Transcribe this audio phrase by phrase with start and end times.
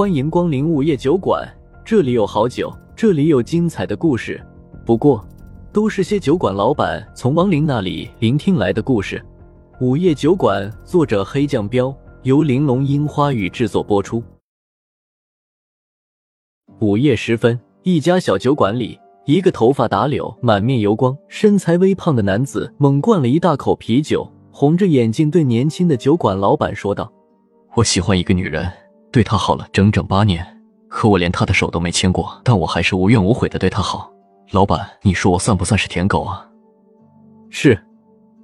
[0.00, 1.46] 欢迎光临午夜酒馆，
[1.84, 4.42] 这里有好酒，这里有精彩的故事。
[4.86, 5.22] 不过，
[5.74, 9.22] 都是些酒馆老板从亡灵那里聆听来的故事。
[9.78, 14.22] 午夜酒馆，作者黑酱标，由玲珑樱花雨制作播出。
[16.78, 27.12] 午夜时分，一家小酒馆里，一个头发打绺、满面油光、身材微胖的男子猛灌了一大口啤酒，红着眼睛对年轻的酒馆老板说道
[27.76, 28.66] ：“我喜欢一个女人，
[29.12, 30.46] 对他好了整整八年，
[30.88, 34.10] 可我连他的手都没牵过，但我还是无怨无悔的对他好。
[34.50, 36.46] 老板，你说我算不算是舔狗啊？”
[37.50, 37.80] 是，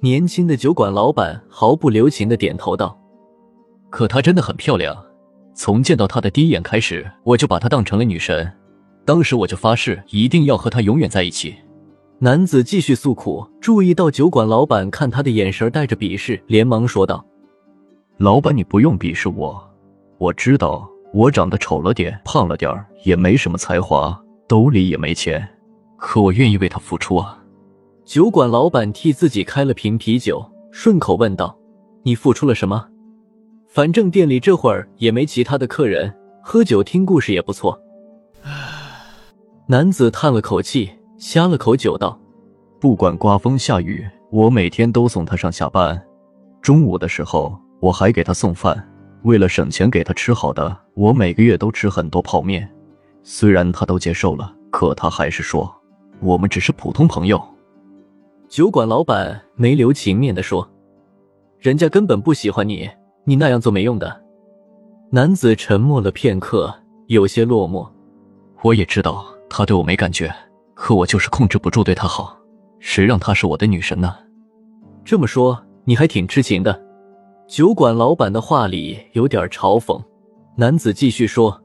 [0.00, 2.96] 年轻的酒馆老板毫不留情的点头道
[3.90, 4.96] ：“可她真的很漂亮。”
[5.54, 8.50] 从见到她的第一眼开始，我就把她当成了女神。
[9.04, 11.54] 当时我就发誓，一定要和她永远在一起。
[12.20, 17.24] 男子继续诉苦，注意到酒馆老板看他的眼神带着鄙视，连忙说道
[18.18, 19.60] ：“老板，你不用鄙视我，
[20.22, 22.72] 我知道我长得丑了点，胖了点
[23.02, 25.48] 也没什么才华，兜里也没钱，
[25.96, 27.42] 可我愿意为她付出啊。”
[28.06, 31.58] 酒馆老板替自己开了瓶啤酒，顺口问道
[32.04, 32.86] ：“你付出了什么？”
[33.66, 37.76] 反正店里这会儿也没其他的客人，喝酒听故事也不错。
[39.66, 42.16] 男子叹了口气，呷了口酒，道
[42.78, 46.00] ：“不管刮风下雨，我每天都送她上下班。
[46.60, 48.88] 中午的时候，我还给她送饭。
[49.22, 52.68] 为了省钱给他吃好的，我每个月都吃很多泡面。
[53.22, 55.72] 虽然他都接受了，可他还是说
[56.20, 57.42] 我们只是普通朋友。”
[58.48, 60.68] 酒馆老板没留情面的说
[61.58, 62.90] ：“人家根本不喜欢你。”
[63.24, 64.20] 你那样做没用的。
[65.10, 66.74] 男子沉默了片刻，
[67.06, 67.88] 有些落寞。
[68.62, 70.34] 我也知道他对我没感觉，
[70.74, 72.36] 可我就是控制不住对他好。
[72.80, 74.12] 谁让她是我的女神呢？
[75.04, 76.82] 这么说，你还挺痴情的。
[77.52, 80.02] 酒馆老板的话里有点嘲讽。
[80.56, 81.62] 男子继续说：“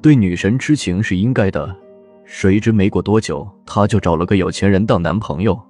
[0.00, 1.76] 对女神痴情是应该的。
[2.24, 5.60] 谁知没过多久，他就找了个有钱人当男朋友。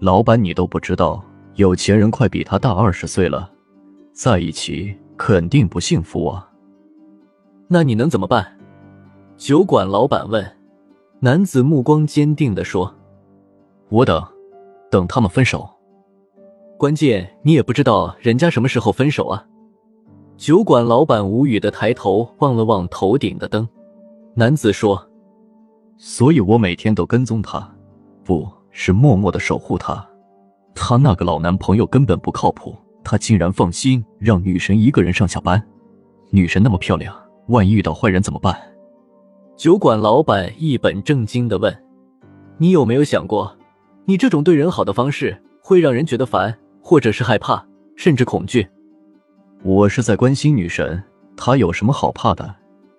[0.00, 3.48] 老板，你都不知道，有钱人快比他大二十岁了。”
[4.12, 6.50] 在一起肯定不幸福啊！
[7.68, 8.58] 那你能怎么办？
[9.36, 10.44] 酒馆老板问。
[11.20, 12.92] 男子目光坚定的说
[13.90, 14.20] ：“我等，
[14.90, 15.70] 等他们分手。
[16.84, 19.42] 关键你也不知道人家什么时候分手啊！”
[20.36, 23.66] 酒馆老板无语的抬头望了望头顶的灯。
[24.34, 25.02] 男子说
[25.96, 27.66] ：“所以我每天都跟踪他，
[28.22, 30.06] 不是默默的守护他。
[30.74, 35.66] 他那个老男朋友根本不靠谱。”他竟然放心让女神一个人上下班，
[36.28, 37.16] 女神那么漂亮，
[37.46, 38.54] 万一遇到坏人怎么办？
[39.56, 41.74] 酒馆老板一本正经的问
[42.60, 43.56] ：“你有没有想过，
[44.04, 48.68] 你这种对人好的方式会让人觉得烦，或者是害怕，甚至恐惧？”
[49.64, 51.02] 我是在关心女神，
[51.34, 52.54] 她有什么好怕的？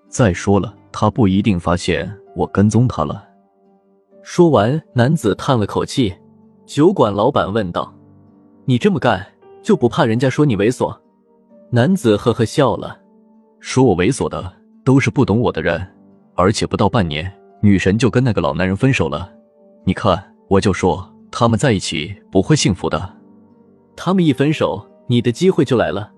[0.09, 3.23] 再说了，她不一定发现我跟踪她了。
[4.23, 6.11] 说完，男子叹了口气。
[6.65, 7.93] 酒馆老板问道
[8.65, 9.23] ：“你这么干？”
[9.61, 10.95] 就不怕人家说你猥琐？
[11.69, 12.99] 男子呵呵笑了，
[13.59, 14.51] 说我猥琐的
[14.83, 15.79] 都是不懂我的人，
[16.35, 17.31] 而且不到半年，
[17.61, 19.31] 女神就跟那个老男人分手了。
[19.83, 23.11] 你看，我就说他们在一起不会幸福的。
[23.95, 26.11] 他们一分手，你的机会就来了。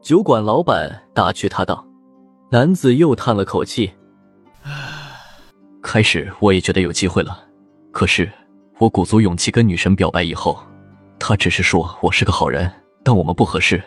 [0.00, 1.86] 酒馆老板打趣他道。
[2.50, 3.90] 男子又叹了口气，
[5.82, 7.44] 开始我也觉得有机会了，
[7.90, 8.30] 可是
[8.78, 10.58] 我鼓足勇气跟女神表白以后。
[11.18, 12.70] 她只是说我是个好人，
[13.02, 13.82] 但我们不合适。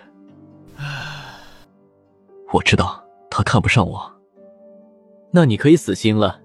[2.51, 4.11] 我知道他看不上我，
[5.31, 6.41] 那你可以死心了。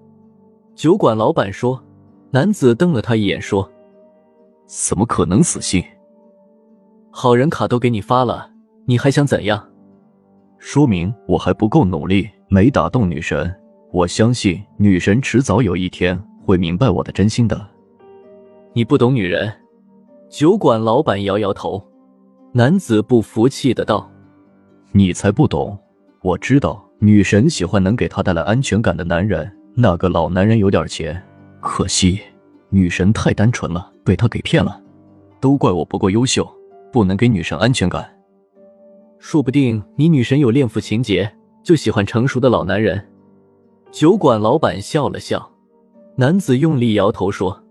[0.75, 1.81] 酒馆老板说。
[2.31, 3.71] 男子瞪了他一眼说
[4.67, 5.81] ：“怎么可能死心？
[7.17, 8.51] 好人卡都给你发了，
[8.83, 9.65] 你还想怎样？
[10.59, 13.49] 说明我还不够努力，没打动女神。
[13.93, 17.65] 我相信女神迟早有一天会明白我的真心的。
[18.73, 19.49] 你不懂女人。”
[20.29, 21.81] 酒馆老板摇摇头，
[22.51, 24.11] 男子不服气的道
[24.91, 25.79] ：“你才不懂！
[26.21, 29.49] 我知道女神喜欢能给她带来安全感的男人。
[29.73, 31.23] 那个老男人有点钱，
[31.61, 32.19] 可惜
[32.69, 34.81] 女神太单纯了，被他给骗了。
[35.39, 36.45] 都怪我不够优秀，
[36.91, 38.09] 不能给女神安全感。
[39.19, 43.09] 说不定你女神有恋父情节，就喜欢成熟的老男人。”
[43.91, 45.51] 酒馆老板笑了笑，
[46.17, 47.63] 男子用力摇头说：“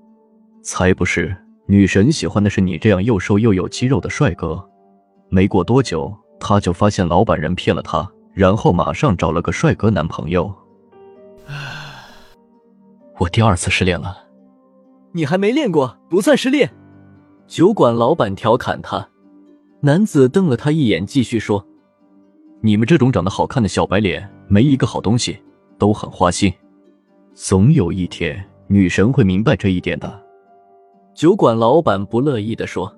[0.62, 4.62] 才不是。”女神喜欢的是你这样又瘦又有肌肉的帅哥。
[5.30, 10.54] 没过多久，他就发现老板人骗了他，然后马上找了个帅哥男朋友。
[13.18, 14.14] 我第二次失恋了。
[15.12, 16.70] 你还没恋过，不算失恋。
[17.46, 19.06] 酒馆老板调侃他。
[19.80, 21.64] 男子瞪了他一眼，继续说
[22.62, 25.38] ：“你们这种长得好看的小白脸，没一个好东西，
[25.78, 26.52] 都很花心。
[27.34, 30.22] 总有一天，女神会明白这一点的。
[31.14, 32.90] 酒馆老板不乐意的说：“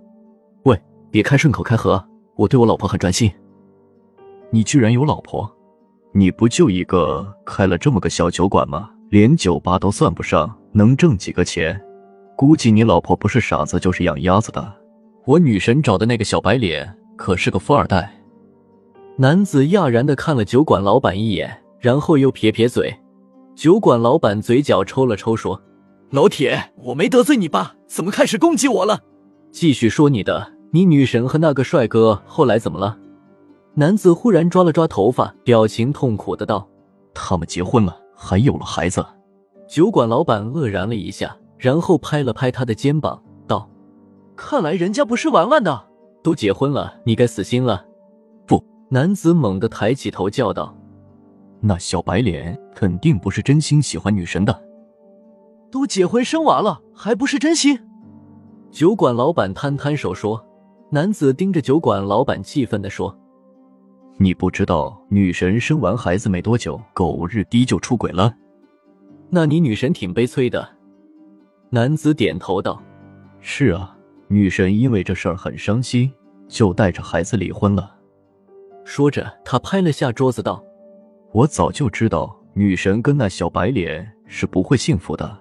[0.62, 2.02] 喂，别开顺口开河，
[2.36, 3.30] 我对我老婆很专心。
[4.50, 5.50] 你居然有老婆？
[6.12, 8.90] 你不就一个开了这么个小酒馆吗？
[9.10, 11.80] 连酒吧都算不上，能挣几个钱？
[12.36, 14.72] 估计你老婆不是傻子，就是养鸭子的。
[15.24, 18.12] 我女神找的那个小白脸可是个富二代。”
[19.16, 22.94] 男子讶然的看了酒馆老板一眼，然后又撇撇嘴。
[23.54, 25.62] 酒馆老板嘴角抽了抽，说
[26.12, 27.74] ：“老铁，我没得罪你吧？
[27.86, 29.00] 怎么开始攻击我了？”
[29.50, 30.52] 继续说你的。
[30.72, 32.98] 你女神和那个帅哥后来怎么了？
[33.72, 36.68] 男子忽然抓了抓头发，表情痛苦的道
[37.14, 39.02] ：“他们结婚了，还有了孩子。”
[39.66, 43.68] 酒馆老板愕然了一下，然后拍了拍他的肩膀，道
[44.36, 45.88] ：“看来人家不是玩玩的，
[46.22, 47.84] 都结婚了，你该死心了。”
[48.46, 50.76] 不男子猛地抬起头，叫道
[51.60, 54.62] ：“那小白脸肯定不是真心喜欢女神的。
[55.70, 57.80] 都结婚生娃了，还不是真心？”
[58.70, 60.42] 酒馆老板摊摊手说。
[60.88, 63.12] 男子盯着酒馆老板，气愤地说
[64.18, 68.32] ：“你不知道女神生完孩子没多久，狗日的就出轨了？
[69.28, 70.66] 那你女神挺悲催的。”
[71.70, 72.80] 男子点头道
[73.40, 73.96] ：“是啊，
[74.28, 76.10] 女神因为这事儿很伤心，
[76.46, 77.96] 就带着孩子离婚了。”
[78.84, 80.62] 说着，他拍了下桌子道
[81.32, 85.36] ：“我早就知道女神跟那小白脸是不会幸福的。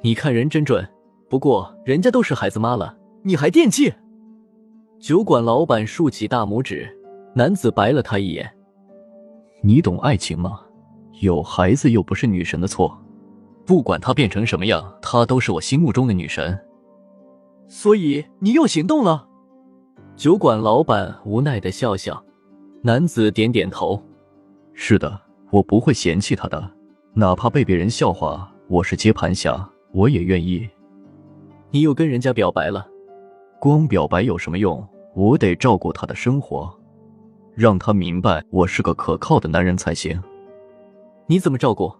[0.00, 0.86] 你看人真准，
[1.28, 3.92] 不过人家都是孩子妈了，你还惦记？”
[4.98, 6.88] 酒馆老板竖起大拇指，
[7.34, 8.52] 男子白了他一眼
[9.62, 10.60] ：“你懂爱情吗？
[11.20, 13.00] 有孩子又不是女神的错，
[13.64, 16.58] 不管她变成什么样，她都是我心目中的女神。
[17.68, 19.28] 所以你又行动了？”
[20.16, 22.22] 酒馆老板无奈的笑笑。
[22.82, 24.02] 男子点点头
[24.74, 25.20] ：“是的，
[25.50, 26.70] 我不会嫌弃她的，
[27.14, 30.68] 哪怕被别人笑话我是接盘侠，我也愿意。”
[31.70, 32.86] 你又跟人家表白了？
[33.60, 34.84] 光表白有什么用？
[35.14, 36.68] 我得照顾她的生活，
[37.54, 40.20] 让她明白我是个可靠的男人才行。
[41.26, 41.94] 你怎么照顾？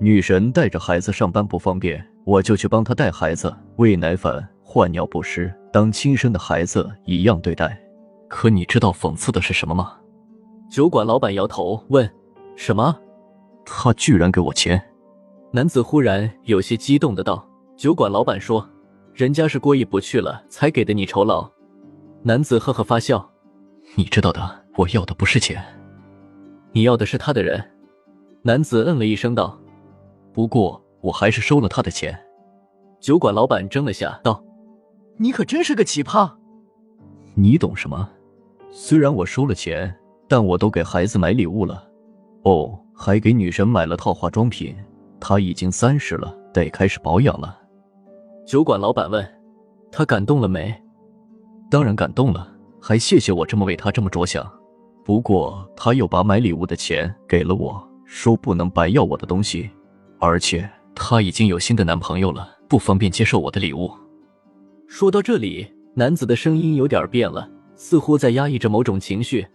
[0.00, 7.76] 女神带着孩子上班不方便，我就去帮她带孩子、喂奶粉、换尿不湿，当亲生的孩子一样对待。
[8.28, 9.96] 可你知道讽刺的是什么吗？
[10.70, 12.08] 酒馆老板摇头问
[12.54, 12.96] ：“什么？”
[13.66, 14.80] 他居然给我钱！
[15.50, 17.44] 男子忽然有些激动的道
[17.76, 18.68] ：“酒馆老板说，
[19.14, 21.50] 人家是过意不去了才给的你酬劳。”
[22.22, 23.28] 男子呵呵发笑
[23.96, 25.60] ：“你知道的，我要的不是钱，
[26.70, 27.72] 你要的是他的人。”
[28.42, 29.58] 男子嗯了一声道
[30.32, 32.18] ：“不过我还是收了他的钱。”
[33.00, 34.42] 酒馆老板怔了下道
[35.18, 36.30] ：“你可真是个奇葩！
[37.34, 38.08] 你懂什么？
[38.70, 39.94] 虽然我收了钱。”
[40.30, 41.82] 但我都给孩子买礼物了，
[42.42, 44.76] 哦，还给女神买了套化妆品。
[45.18, 47.58] 她已经三十了，得开始保养了。
[48.46, 49.26] 酒馆老板问
[49.90, 50.70] ：“他感动了没？”
[51.70, 52.46] 当然感动了，
[52.78, 54.46] 还谢谢我这么为他这么着想。
[55.02, 59.70] 不过他又把买礼物的钱给了我，说不能白要我的东西，
[60.18, 63.90] 而且他已经有新的男朋友了，不方便接受我的礼物。
[64.86, 69.46] 说到这里，男子的声音有点变了，似乎在压抑着某种情绪。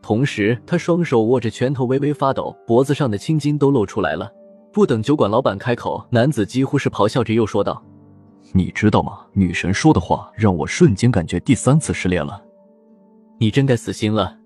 [0.00, 4.30] 同时，他双手握着拳头，微微发抖，脖子上的青筋都露出来了。
[4.72, 7.82] 不等酒馆老板开口，男子几乎是咆哮着又说道
[8.52, 9.20] ：“你知道吗？
[9.32, 12.42] 女神说的话让我瞬间感觉第三次失恋了。
[13.38, 14.36] 你真该死心了。”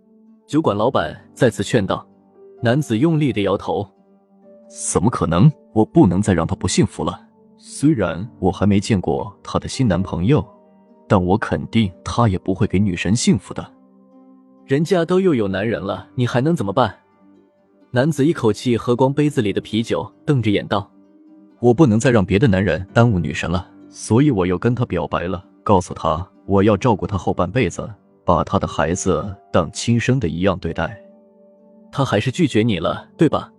[0.47, 2.06] 酒馆老板再次劝道。
[2.62, 3.88] 男子用力的摇头
[4.68, 5.50] ：“怎么可能？
[5.73, 7.20] 我不能再让她不幸福了。
[7.56, 10.44] 虽然我还没见过她的新男朋友，
[11.08, 13.66] 但我肯定她也不会给女神幸福的。”
[14.66, 16.94] 人家都又有男人了，你还能怎么办？
[17.92, 20.90] 男子一口气喝光杯子里的啤酒，瞪着眼道
[21.61, 27.88] ：“我不能再让别的男人耽误女神了，所以我又跟她表白了，告诉她我要照顾她后半辈子，
[28.25, 31.00] 把她的孩子当亲生的一样对待。”
[31.92, 33.52] 她还是拒绝你了，对吧？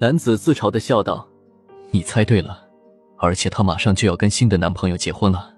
[0.00, 1.26] 男子自嘲的笑道
[1.90, 2.64] ：“你猜对了，
[3.16, 5.52] 而且她马上就要跟新的男朋友结婚了。”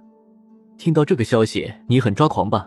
[0.79, 2.67] 听到这个消息，你很抓狂吧？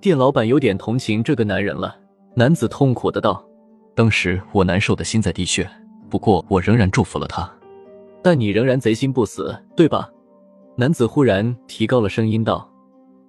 [0.00, 1.96] 店老板有点同情这个男人了，
[2.34, 3.46] 男子痛苦的道
[3.94, 5.70] ：“当时我难受的心在滴血，
[6.10, 7.48] 不过我仍然祝福了他。
[8.20, 10.10] 但你仍然贼心不死，对吧？”
[10.74, 12.68] 男子忽然提高了声音道：“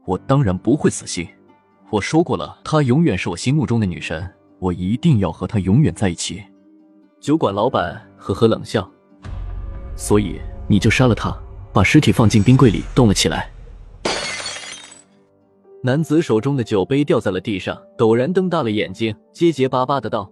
[0.06, 1.28] 我当然不会死心，
[1.92, 4.28] 我说过了，她永远是我心目中的女神，
[4.58, 6.44] 我一定要和她永远在一起。”
[7.20, 8.88] 酒馆老板呵呵冷笑
[9.96, 11.36] 所以你就杀了他
[11.74, 13.52] 把尸体放进冰柜里冻了起来。
[15.84, 20.30] 男子手中的酒杯掉在了地上陡然瞪大了眼睛结结巴巴的道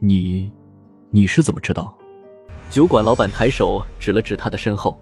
[0.00, 0.52] 你
[1.10, 1.96] 你是怎么知道？
[2.70, 4.98] 酒馆老板抬手指了指他的身后。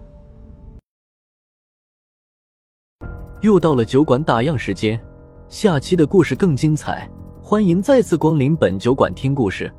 [3.41, 4.99] 又到了酒馆打烊时间
[5.47, 7.09] 下期的故事更精彩
[7.41, 9.73] 欢迎再次光临本酒馆听故事。